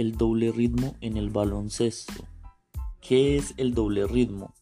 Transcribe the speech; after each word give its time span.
El 0.00 0.16
doble 0.16 0.50
ritmo 0.50 0.96
en 1.02 1.18
el 1.18 1.28
baloncesto. 1.28 2.24
¿Qué 3.02 3.36
es 3.36 3.52
el 3.58 3.74
doble 3.74 4.06
ritmo? 4.06 4.54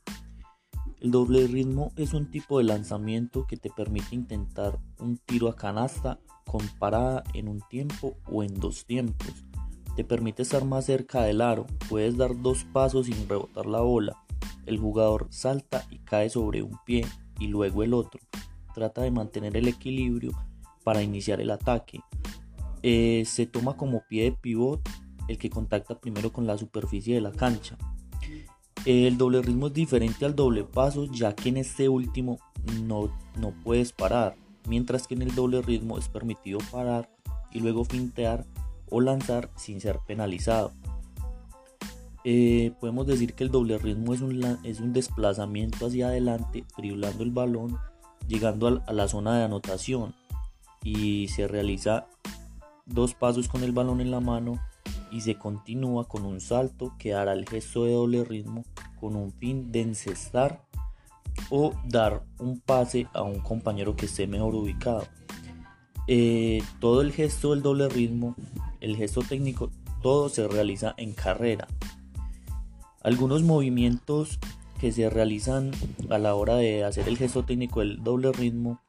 El 1.01 1.12
doble 1.12 1.46
ritmo 1.46 1.93
es 1.95 2.12
un 2.12 2.29
tipo 2.29 2.59
de 2.59 2.64
lanzamiento 2.64 3.46
que 3.46 3.57
te 3.57 3.71
permite 3.71 4.16
intentar 4.16 4.80
un 4.98 5.16
tiro 5.16 5.48
a 5.48 5.55
canasta 5.55 6.19
con 6.45 6.66
parada 6.80 7.23
en 7.35 7.46
un 7.46 7.61
tiempo 7.71 8.16
o 8.27 8.43
en 8.43 8.59
dos 8.59 8.85
tiempos. 8.85 9.45
Te 9.95 10.03
permite 10.03 10.43
estar 10.43 10.64
más 10.64 10.87
cerca 10.87 11.23
del 11.23 11.41
aro, 11.41 11.66
puedes 11.89 12.16
dar 12.16 12.43
dos 12.43 12.64
pasos 12.64 13.07
sin 13.07 13.29
rebotar 13.29 13.66
la 13.66 13.80
bola. 13.80 14.16
El 14.66 14.79
jugador 14.79 15.29
salta 15.30 15.86
y 15.89 16.00
cae 16.00 16.30
sobre 16.30 16.64
un 16.64 16.80
pie 16.84 17.07
y 17.39 17.46
luego 17.46 17.84
el 17.84 17.95
otro. 17.95 18.20
Trata 18.75 19.02
de 19.02 19.12
mantener 19.12 19.57
el 19.57 19.68
equilibrio 19.68 20.32
para 20.82 21.00
iniciar 21.00 21.41
el 21.41 21.53
ataque. 21.53 22.00
Eh, 22.82 23.23
se 23.25 23.46
toma 23.46 23.77
como 23.77 24.03
pie 24.09 24.25
de 24.25 24.32
pivot 24.32 24.81
el 25.29 25.39
que 25.39 25.50
contacta 25.50 26.00
primero 26.00 26.32
con 26.32 26.46
la 26.46 26.59
superficie 26.59 27.14
de 27.14 27.21
la 27.21 27.32
cancha. 27.32 27.77
El 28.85 29.19
doble 29.19 29.43
ritmo 29.43 29.69
es 29.69 29.75
diferente 29.75 30.25
al 30.25 30.35
doble 30.35 30.64
paso 30.64 31.05
ya 31.05 31.35
que 31.35 31.50
en 31.50 31.59
este 31.59 31.89
último 31.89 32.39
no, 32.83 33.12
no 33.39 33.53
puedes 33.62 33.92
parar, 33.92 34.36
mientras 34.67 35.06
que 35.06 35.14
en 35.14 35.22
el 35.22 35.34
doble 35.34 35.62
ritmo 35.62 35.98
es 35.98 36.09
permitido 36.09 36.59
parar 36.70 37.11
y 37.53 37.61
luego 37.61 37.84
fintear 37.84 38.47
o 38.91 39.00
lanzar 39.00 39.50
sin 39.56 39.81
ser 39.81 39.98
penalizado. 40.06 40.72
Eh, 42.25 42.72
podemos 42.81 43.06
decir 43.06 43.34
que 43.34 43.45
el 43.45 43.50
doble 43.50 43.78
ritmo 43.78 44.14
es 44.14 44.20
un, 44.20 44.58
es 44.64 44.81
un 44.81 44.92
desplazamiento 44.92 45.86
hacia 45.86 46.08
adelante, 46.08 46.64
driblando 46.77 47.22
el 47.22 47.31
balón, 47.31 47.78
llegando 48.27 48.83
a 48.86 48.92
la 48.92 49.08
zona 49.08 49.39
de 49.39 49.45
anotación 49.45 50.14
y 50.83 51.28
se 51.28 51.48
realiza 51.48 52.06
dos 52.86 53.14
pasos 53.14 53.48
con 53.48 53.62
el 53.64 53.72
balón 53.72 54.00
en 54.00 54.11
la 54.11 54.20
mano 54.20 54.61
y 55.11 55.20
se 55.23 55.37
continúa 55.37 56.09
con 56.09 56.25
un 56.25 56.41
salto 56.41 56.95
que 56.98 57.14
hará 57.14 57.33
el 57.33 57.48
gesto 57.48 57.84
de 57.84 57.92
doble 57.92 58.25
ritmo 58.25 58.64
con 59.01 59.17
un 59.17 59.33
fin 59.33 59.70
de 59.73 59.83
encestar 59.83 60.64
o 61.51 61.73
dar 61.87 62.25
un 62.39 62.61
pase 62.61 63.06
a 63.12 63.23
un 63.23 63.41
compañero 63.41 63.97
que 63.97 64.06
esté 64.06 64.27
mejor 64.27 64.55
ubicado. 64.55 65.06
Eh, 66.06 66.62
todo 66.81 67.01
el 67.03 67.12
gesto 67.12 67.51
del 67.51 67.62
doble 67.62 67.89
ritmo, 67.89 68.34
el 68.81 68.97
gesto 68.97 69.23
técnico, 69.23 69.70
todo 70.03 70.29
se 70.29 70.48
realiza 70.48 70.95
en 70.97 71.12
carrera. 71.12 71.69
Algunos 73.03 73.42
movimientos 73.42 74.39
que 74.81 74.92
se 74.92 75.11
realizan 75.11 75.70
a 76.11 76.19
la 76.19 76.34
hora 76.34 76.56
de 76.56 76.84
hacer 76.84 77.09
el 77.09 77.19
gesto 77.19 77.45
técnico 77.45 77.81
del 77.81 78.03
doble 78.03 78.33
ritmo 78.33 78.81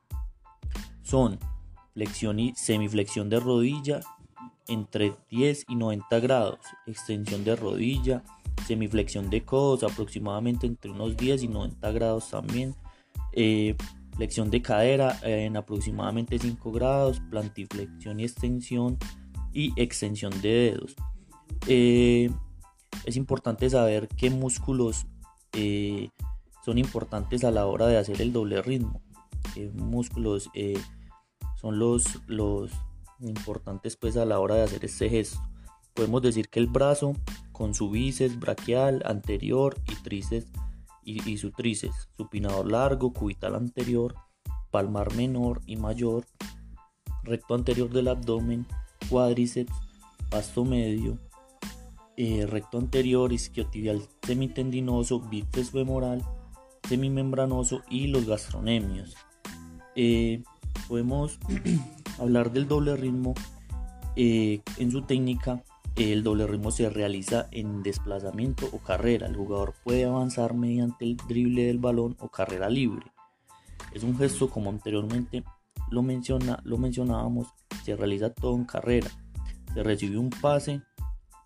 son 1.03 1.39
flexión 1.93 2.39
y 2.39 2.53
semiflexión 2.55 3.29
de 3.29 3.39
rodilla 3.39 4.01
entre 4.69 5.15
10 5.29 5.65
y 5.67 5.75
90 5.75 6.19
grados, 6.19 6.59
extensión 6.85 7.43
de 7.43 7.55
rodilla, 7.55 8.23
semiflexión 8.67 9.29
de 9.29 9.43
codos 9.43 9.83
aproximadamente 9.83 10.67
entre 10.67 10.91
unos 10.91 11.17
10 11.17 11.43
y 11.43 11.47
90 11.47 11.91
grados 11.91 12.29
también, 12.29 12.75
eh, 13.33 13.75
flexión 14.15 14.49
de 14.49 14.61
cadera 14.61 15.19
en 15.23 15.57
aproximadamente 15.57 16.39
5 16.39 16.71
grados, 16.71 17.19
plantiflexión 17.29 18.19
y 18.19 18.23
extensión 18.23 18.97
y 19.53 19.73
extensión 19.81 20.31
de 20.41 20.49
dedos. 20.49 20.95
Eh, 21.67 22.29
es 23.05 23.17
importante 23.17 23.69
saber 23.69 24.07
qué 24.07 24.29
músculos 24.29 25.07
eh, 25.53 26.09
son 26.63 26.77
importantes 26.77 27.43
a 27.43 27.51
la 27.51 27.65
hora 27.65 27.87
de 27.87 27.97
hacer 27.97 28.21
el 28.21 28.31
doble 28.31 28.61
ritmo, 28.61 29.01
músculos 29.73 30.49
son 31.59 31.79
los, 31.79 32.21
los 32.27 32.71
importantes 33.21 33.95
pues 33.97 34.17
a 34.17 34.25
la 34.25 34.39
hora 34.39 34.55
de 34.55 34.63
hacer 34.63 34.85
este 34.85 35.09
gesto. 35.09 35.39
Podemos 35.93 36.21
decir 36.21 36.49
que 36.49 36.59
el 36.59 36.67
brazo 36.67 37.13
con 37.51 37.73
su 37.73 37.89
bíceps 37.89 38.39
braquial 38.39 39.01
anterior 39.05 39.75
y 39.91 39.95
tríceps 39.95 40.51
y, 41.03 41.37
su 41.37 41.51
tríceps, 41.51 42.09
supinador 42.15 42.71
largo, 42.71 43.11
cubital 43.13 43.55
anterior, 43.55 44.15
palmar 44.69 45.13
menor 45.15 45.61
y 45.65 45.75
mayor, 45.75 46.25
recto 47.23 47.55
anterior 47.55 47.89
del 47.89 48.09
abdomen, 48.09 48.67
cuádriceps, 49.09 49.73
pasto 50.29 50.63
medio, 50.63 51.17
eh, 52.15 52.45
recto 52.45 52.77
anterior, 52.77 53.33
isquiotibial 53.33 54.03
semitendinoso, 54.21 55.19
bíceps 55.19 55.71
femoral, 55.71 56.23
semimembranoso 56.87 57.81
y 57.89 58.07
los 58.07 58.25
gastronemios. 58.25 59.15
Eh, 59.95 60.43
podemos 60.87 61.39
hablar 62.19 62.51
del 62.51 62.67
doble 62.67 62.95
ritmo 62.95 63.33
eh, 64.15 64.61
en 64.77 64.91
su 64.91 65.01
técnica 65.03 65.63
el 65.99 66.23
doble 66.23 66.47
ritmo 66.47 66.71
se 66.71 66.89
realiza 66.89 67.47
en 67.51 67.83
desplazamiento 67.83 68.69
o 68.71 68.77
carrera. 68.79 69.27
El 69.27 69.35
jugador 69.35 69.73
puede 69.83 70.05
avanzar 70.05 70.53
mediante 70.53 71.05
el 71.05 71.17
drible 71.17 71.65
del 71.65 71.77
balón 71.77 72.15
o 72.19 72.29
carrera 72.29 72.69
libre. 72.69 73.11
Es 73.93 74.03
un 74.03 74.17
gesto 74.17 74.49
como 74.49 74.69
anteriormente 74.69 75.43
lo, 75.91 76.01
menciona, 76.01 76.61
lo 76.63 76.77
mencionábamos, 76.77 77.47
se 77.83 77.95
realiza 77.95 78.33
todo 78.33 78.55
en 78.55 78.65
carrera. 78.65 79.09
Se 79.73 79.83
recibe 79.83 80.17
un 80.17 80.29
pase, 80.29 80.81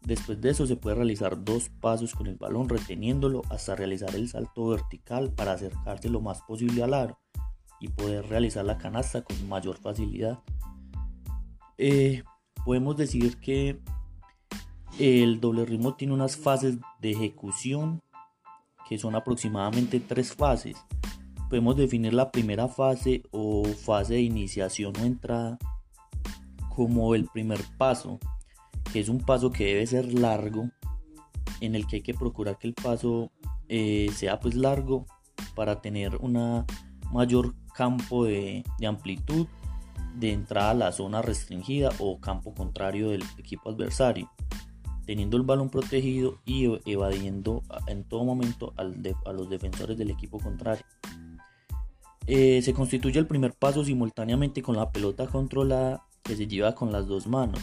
después 0.02 0.40
de 0.40 0.52
eso 0.52 0.68
se 0.68 0.76
puede 0.76 0.98
realizar 0.98 1.44
dos 1.44 1.70
pasos 1.70 2.14
con 2.14 2.28
el 2.28 2.36
balón 2.36 2.70
reteniéndolo 2.70 3.42
hasta 3.50 3.76
realizar 3.76 4.14
el 4.16 4.30
salto 4.30 4.68
vertical 4.68 5.32
para 5.32 5.54
acercarse 5.54 6.10
lo 6.10 6.22
más 6.22 6.42
posible 6.42 6.84
al 6.84 6.94
aro 6.94 7.20
y 7.80 7.88
poder 7.88 8.28
realizar 8.28 8.64
la 8.66 8.78
canasta 8.78 9.24
con 9.24 9.50
mayor 9.50 9.78
facilidad. 9.78 10.40
Eh, 11.78 12.24
podemos 12.66 12.96
decir 12.98 13.38
que 13.40 13.80
el 15.00 15.40
doble 15.40 15.66
ritmo 15.66 15.96
tiene 15.96 16.14
unas 16.14 16.38
fases 16.38 16.78
de 17.00 17.12
ejecución 17.12 18.02
que 18.88 18.98
son 18.98 19.16
aproximadamente 19.16 20.00
tres 20.00 20.34
fases. 20.34 20.78
Podemos 21.50 21.76
definir 21.76 22.14
la 22.14 22.32
primera 22.32 22.68
fase 22.68 23.24
o 23.32 23.64
fase 23.64 24.16
de 24.16 24.22
iniciación 24.22 24.94
o 25.00 25.06
entrada 25.06 25.58
como 26.76 27.16
el 27.16 27.28
primer 27.28 27.60
paso, 27.78 28.20
que 28.92 29.00
es 29.00 29.10
un 29.10 29.20
paso 29.20 29.52
que 29.52 29.66
debe 29.66 29.88
ser 29.88 30.14
largo, 30.14 30.70
en 31.62 31.76
el 31.76 31.88
que 31.88 31.98
hay 31.98 32.02
que 32.02 32.14
procurar 32.14 32.58
que 32.58 32.68
el 32.68 32.74
paso 32.74 33.32
eh, 33.70 34.10
sea 34.14 34.40
pues 34.40 34.56
largo 34.56 35.06
para 35.56 35.82
tener 35.82 36.18
una 36.18 36.66
mayor 37.12 37.54
campo 37.74 38.26
de, 38.26 38.64
de 38.80 38.88
amplitud 38.88 39.48
de 40.16 40.32
entrada 40.32 40.72
a 40.72 40.76
la 40.76 40.92
zona 40.92 41.22
restringida 41.22 41.90
o 42.00 42.20
campo 42.20 42.54
contrario 42.54 43.10
del 43.10 43.24
equipo 43.38 43.70
adversario 43.70 44.30
teniendo 45.06 45.38
el 45.38 45.44
balón 45.44 45.70
protegido 45.70 46.40
y 46.46 46.80
evadiendo 46.90 47.64
en 47.88 48.04
todo 48.04 48.24
momento 48.24 48.74
a 48.78 49.34
los 49.34 49.50
defensores 49.50 49.98
del 49.98 50.12
equipo 50.12 50.40
contrario. 50.40 50.86
Eh, 52.26 52.62
se 52.62 52.74
constituye 52.74 53.20
el 53.20 53.28
primer 53.28 53.54
paso 53.54 53.84
simultáneamente 53.84 54.62
con 54.62 54.78
la 54.78 54.92
pelota 54.92 55.28
controlada 55.28 56.06
que 56.24 56.38
se 56.38 56.48
lleva 56.48 56.74
con 56.74 56.92
las 56.92 57.06
dos 57.08 57.28
manos, 57.28 57.60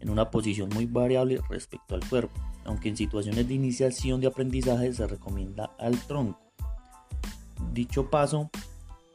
en 0.00 0.08
una 0.08 0.30
posición 0.30 0.70
muy 0.72 0.86
variable 0.86 1.40
respecto 1.50 1.94
al 1.94 2.08
cuerpo, 2.08 2.32
aunque 2.64 2.88
en 2.88 2.96
situaciones 2.96 3.46
de 3.46 3.54
iniciación 3.54 4.20
de 4.20 4.28
aprendizaje 4.28 4.92
se 4.94 5.06
recomienda 5.06 5.72
al 5.78 5.98
tronco. 6.06 6.40
Dicho 7.74 8.08
paso 8.08 8.50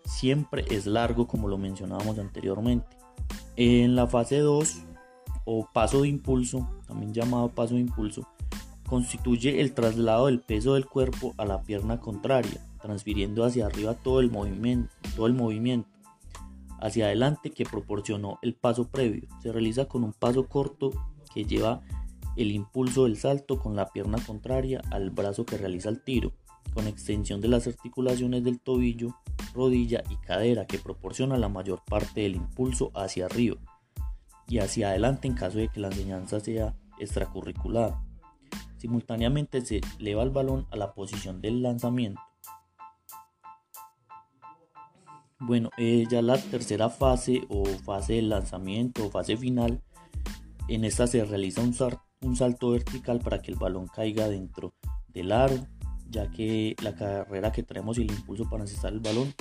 siempre 0.06 0.66
es 0.69 0.86
largo 0.86 1.28
como 1.28 1.47
lo 1.47 1.58
mencionábamos 1.58 2.19
anteriormente. 2.19 2.86
En 3.56 3.96
la 3.96 4.08
fase 4.08 4.40
2 4.40 4.84
o 5.46 5.68
paso 5.74 6.02
de 6.02 6.08
impulso, 6.08 6.69
también 6.88 7.14
llamado 7.14 7.50
paso 7.50 7.75
de 7.75 7.81
impulso, 7.81 8.28
constituye 8.88 9.62
el 9.62 9.74
traslado 9.74 10.28
del 10.28 10.40
peso 10.40 10.75
del 10.75 10.86
cuerpo 10.86 11.34
a 11.38 11.46
la 11.46 11.62
pierna 11.64 12.00
contraria, 12.00 12.66
transfiriendo 12.81 13.44
hacia 13.44 13.66
arriba 13.66 13.94
todo 13.94 14.19
el 14.19 14.31
movimiento, 14.31 14.94
todo 15.16 15.28
el 15.28 15.34
movimiento 15.34 15.90
hacia 16.84 17.05
adelante 17.05 17.52
que 17.52 17.64
proporcionó 17.64 18.40
el 18.41 18.55
paso 18.55 18.90
previo. 18.90 19.28
Se 19.41 19.52
realiza 19.52 19.85
con 19.85 20.03
un 20.03 20.11
paso 20.11 20.47
corto 20.47 20.91
que 21.34 21.46
lleva 21.46 21.82
el 22.35 22.52
impulso 22.52 23.05
del 23.05 23.17
salto 23.17 23.58
con 23.58 23.76
la 23.76 23.90
pierna 23.90 24.17
contraria 24.26 24.82
al 24.91 25.09
brazo 25.09 25.46
que 25.46 25.58
realiza 25.58 25.90
el 25.90 26.03
tiro, 26.03 26.34
con 26.73 26.88
extensión 26.88 27.40
de 27.40 27.47
las 27.47 27.67
articulaciones 27.67 28.44
del 28.44 28.59
tobillo, 28.59 29.16
rodilla 29.53 30.03
y 30.09 30.17
cadera 30.17 30.66
que 30.66 30.79
proporciona 30.79 31.38
la 31.38 31.50
mayor 31.50 31.82
parte 31.85 32.22
del 32.22 32.35
impulso 32.35 32.91
hacia 32.96 33.26
arriba 33.26 33.58
y 34.47 34.59
hacia 34.59 34.90
adelante 34.90 35.28
en 35.28 35.35
caso 35.35 35.58
de 35.58 35.70
que 35.70 35.79
la 35.79 35.88
enseñanza 35.88 36.40
sea 36.40 36.76
extracurricular. 37.00 37.96
Simultáneamente 38.78 39.61
se 39.66 39.82
eleva 40.00 40.23
el 40.23 40.32
balón 40.32 40.67
a 40.72 40.76
la 40.76 40.94
posición 40.94 41.41
del 41.41 41.61
lanzamiento. 41.61 42.22
Bueno, 45.40 45.70
eh, 45.78 46.05
ya 46.09 46.22
la 46.22 46.38
tercera 46.38 46.90
fase 46.90 47.41
o 47.50 47.66
fase 47.66 48.14
del 48.14 48.29
lanzamiento 48.29 49.05
o 49.05 49.09
fase 49.09 49.35
final, 49.35 49.82
en 50.70 50.85
esta 50.85 51.08
se 51.08 51.26
realiza 51.26 51.61
un, 51.61 52.35
salto 52.35 52.72
vertical 52.72 53.20
para 53.20 53.41
que 53.41 53.52
el 53.52 53.58
balón 53.58 53.88
caiga 53.88 54.29
dentro 54.29 54.73
del 55.09 55.34
aro, 55.34 55.55
ya 56.14 56.30
que 56.32 56.76
la 56.82 56.96
carrera 56.96 57.52
que 57.52 57.64
traemos 57.64 57.98
y 57.98 58.04
el 58.04 58.12
impulso 58.12 58.50
para 58.50 58.64
encestar 58.64 58.94
el 58.94 59.00
balón 59.00 59.34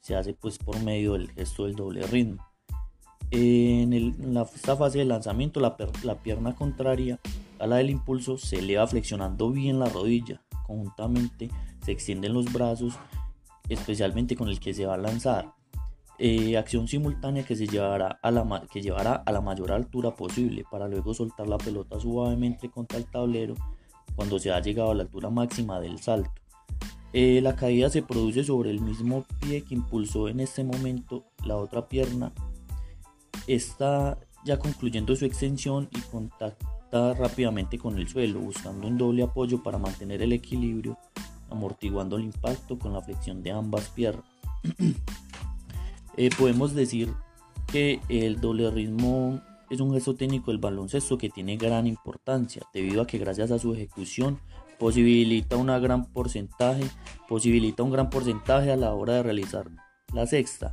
se 0.00 0.16
hace 0.16 0.34
pues 0.34 0.58
por 0.58 0.82
medio 0.82 1.12
del 1.12 1.30
gesto 1.30 1.64
del 1.64 1.76
doble 1.76 2.02
ritmo. 2.06 2.44
En, 3.30 4.34
la, 4.34 4.42
esta 4.42 4.76
fase 4.76 4.98
de 4.98 5.04
lanzamiento, 5.04 5.60
la, 5.60 5.76
pierna 6.22 6.54
contraria 6.54 7.18
a 7.58 7.66
la 7.66 7.76
del 7.76 7.90
impulso, 7.90 8.38
se 8.38 8.60
eleva 8.60 8.86
flexionando 8.86 9.50
bien 9.50 9.78
la 9.78 9.88
rodilla. 9.88 10.42
Conjuntamente 10.64 11.50
se 11.84 11.92
extienden 11.92 12.34
los 12.34 12.52
brazos, 12.52 12.98
especialmente 13.68 14.36
con 14.36 14.48
el 14.48 14.60
que 14.60 14.74
se 14.74 14.86
va 14.86 14.94
a 14.94 14.98
lanzar. 14.98 15.52
Eh, 16.18 16.56
acción 16.56 16.88
simultánea 16.88 17.42
que 17.42 17.56
se 17.56 17.66
llevará 17.66 18.18
a, 18.22 18.30
la, 18.30 18.66
que 18.72 18.80
llevará 18.80 19.16
a 19.16 19.32
la 19.32 19.42
mayor 19.42 19.72
altura 19.72 20.14
posible 20.14 20.64
para 20.70 20.88
luego 20.88 21.12
soltar 21.12 21.46
la 21.46 21.58
pelota 21.58 22.00
suavemente 22.00 22.70
contra 22.70 22.96
el 22.96 23.04
tablero 23.04 23.54
cuando 24.16 24.38
se 24.38 24.50
ha 24.50 24.60
llegado 24.60 24.90
a 24.90 24.94
la 24.94 25.02
altura 25.02 25.30
máxima 25.30 25.80
del 25.80 26.00
salto. 26.00 26.32
Eh, 27.12 27.40
la 27.40 27.54
caída 27.54 27.88
se 27.88 28.02
produce 28.02 28.44
sobre 28.44 28.70
el 28.70 28.80
mismo 28.80 29.24
pie 29.40 29.62
que 29.62 29.74
impulsó 29.74 30.28
en 30.28 30.40
este 30.40 30.64
momento 30.64 31.24
la 31.44 31.56
otra 31.56 31.88
pierna. 31.88 32.32
Está 33.46 34.18
ya 34.44 34.58
concluyendo 34.58 35.14
su 35.14 35.24
extensión 35.24 35.88
y 35.96 36.00
contacta 36.00 37.14
rápidamente 37.14 37.78
con 37.78 37.98
el 37.98 38.08
suelo, 38.08 38.40
buscando 38.40 38.86
un 38.86 38.98
doble 38.98 39.22
apoyo 39.22 39.62
para 39.62 39.78
mantener 39.78 40.22
el 40.22 40.32
equilibrio, 40.32 40.98
amortiguando 41.50 42.16
el 42.16 42.24
impacto 42.24 42.78
con 42.78 42.92
la 42.92 43.02
flexión 43.02 43.42
de 43.42 43.52
ambas 43.52 43.88
piernas. 43.90 44.24
Eh, 46.18 46.30
podemos 46.38 46.72
decir 46.72 47.12
que 47.66 48.00
el 48.08 48.40
doble 48.40 48.70
ritmo 48.70 49.42
es 49.70 49.80
un 49.80 49.92
gesto 49.92 50.14
técnico 50.14 50.50
del 50.50 50.58
baloncesto 50.58 51.18
que 51.18 51.30
tiene 51.30 51.56
gran 51.56 51.86
importancia 51.86 52.62
debido 52.72 53.02
a 53.02 53.06
que 53.06 53.18
gracias 53.18 53.50
a 53.50 53.58
su 53.58 53.74
ejecución 53.74 54.38
posibilita 54.78 55.56
una 55.56 55.78
gran 55.78 56.04
porcentaje 56.04 56.84
posibilita 57.28 57.82
un 57.82 57.90
gran 57.90 58.10
porcentaje 58.10 58.70
a 58.70 58.76
la 58.76 58.94
hora 58.94 59.14
de 59.14 59.22
realizar 59.22 59.70
la 60.12 60.26
sexta 60.26 60.70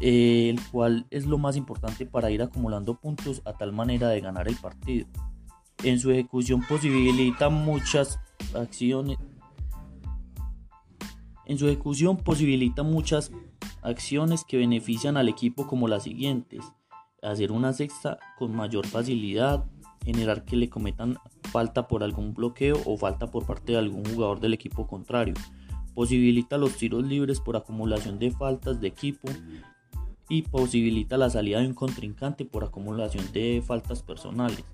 el 0.00 0.58
cual 0.70 1.06
es 1.10 1.26
lo 1.26 1.38
más 1.38 1.56
importante 1.56 2.06
para 2.06 2.30
ir 2.30 2.42
acumulando 2.42 2.94
puntos 2.94 3.42
a 3.44 3.52
tal 3.52 3.72
manera 3.72 4.08
de 4.08 4.22
ganar 4.22 4.48
el 4.48 4.56
partido. 4.56 5.06
En 5.84 6.00
su 6.00 6.10
ejecución 6.10 6.62
posibilita 6.66 7.50
muchas 7.50 8.18
acciones 8.54 9.18
en 11.46 11.58
su 11.58 11.66
ejecución 11.66 12.16
posibilita 12.16 12.84
muchas 12.84 13.32
acciones 13.82 14.44
que 14.44 14.56
benefician 14.56 15.16
al 15.16 15.28
equipo 15.28 15.66
como 15.66 15.88
las 15.88 16.04
siguientes 16.04 16.64
hacer 17.22 17.52
una 17.52 17.72
sexta 17.72 18.18
con 18.38 18.54
mayor 18.54 18.86
facilidad, 18.86 19.64
generar 20.04 20.44
que 20.44 20.56
le 20.56 20.68
cometan 20.68 21.16
falta 21.50 21.88
por 21.88 22.02
algún 22.02 22.34
bloqueo 22.34 22.80
o 22.86 22.96
falta 22.96 23.30
por 23.30 23.46
parte 23.46 23.72
de 23.72 23.78
algún 23.78 24.04
jugador 24.04 24.40
del 24.40 24.54
equipo 24.54 24.86
contrario. 24.86 25.34
Posibilita 25.94 26.56
los 26.56 26.76
tiros 26.76 27.04
libres 27.04 27.40
por 27.40 27.56
acumulación 27.56 28.18
de 28.18 28.30
faltas 28.30 28.80
de 28.80 28.88
equipo 28.88 29.28
y 30.28 30.42
posibilita 30.42 31.18
la 31.18 31.28
salida 31.28 31.60
de 31.60 31.66
un 31.66 31.74
contrincante 31.74 32.44
por 32.44 32.64
acumulación 32.64 33.30
de 33.32 33.62
faltas 33.66 34.02
personales. 34.02 34.64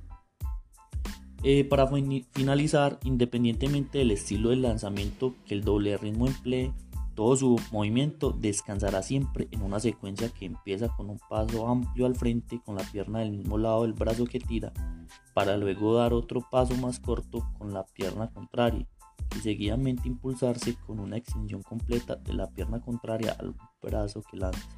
Eh, 1.43 1.65
para 1.65 1.89
finalizar, 2.33 2.99
independientemente 3.05 3.99
del 3.99 4.11
estilo 4.11 4.51
de 4.51 4.57
lanzamiento 4.57 5.35
que 5.47 5.55
el 5.55 5.63
doble 5.63 5.97
ritmo 5.97 6.27
emplee, 6.27 6.73
todo 7.17 7.35
su 7.35 7.61
movimiento 7.73 8.31
descansará 8.31 9.03
siempre 9.03 9.49
en 9.51 9.63
una 9.63 9.81
secuencia 9.81 10.29
que 10.29 10.45
empieza 10.45 10.89
con 10.89 11.09
un 11.09 11.19
paso 11.31 11.67
amplio 11.67 12.05
al 12.07 12.15
frente 12.15 12.61
con 12.65 12.77
la 12.77 12.85
pierna 12.85 13.21
del 13.21 13.33
mismo 13.33 13.57
lado 13.57 13.83
del 13.83 13.95
brazo 13.95 14.27
que 14.27 14.39
tira, 14.39 14.73
para 15.35 15.57
luego 15.57 15.95
dar 15.95 16.13
otro 16.13 16.47
paso 16.49 16.77
más 16.77 17.01
corto 17.01 17.49
con 17.59 17.73
la 17.73 17.85
pierna 17.85 18.31
contraria 18.31 18.87
y 19.35 19.41
seguidamente 19.41 20.07
impulsarse 20.07 20.77
con 20.87 21.01
una 21.01 21.17
extensión 21.17 21.63
completa 21.63 22.17
de 22.17 22.35
la 22.35 22.49
pierna 22.51 22.81
contraria 22.81 23.35
al 23.41 23.55
brazo 23.83 24.23
que 24.31 24.37
lanza. 24.37 24.69